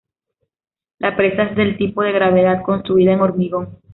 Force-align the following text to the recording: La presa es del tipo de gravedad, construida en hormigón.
La 0.97 1.15
presa 1.15 1.43
es 1.43 1.55
del 1.55 1.77
tipo 1.77 2.01
de 2.01 2.11
gravedad, 2.11 2.63
construida 2.63 3.13
en 3.13 3.21
hormigón. 3.21 3.77